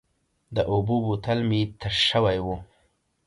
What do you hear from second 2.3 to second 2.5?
و.